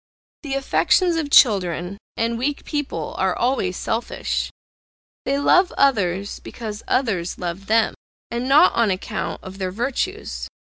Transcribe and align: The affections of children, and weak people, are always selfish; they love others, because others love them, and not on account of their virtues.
The 0.41 0.55
affections 0.55 1.15
of 1.15 1.29
children, 1.29 1.99
and 2.17 2.35
weak 2.39 2.65
people, 2.65 3.13
are 3.19 3.37
always 3.37 3.77
selfish; 3.77 4.49
they 5.25 5.37
love 5.37 5.71
others, 5.77 6.39
because 6.39 6.81
others 6.87 7.37
love 7.37 7.67
them, 7.67 7.93
and 8.31 8.49
not 8.49 8.73
on 8.73 8.89
account 8.89 9.43
of 9.43 9.59
their 9.59 9.69
virtues. 9.71 10.47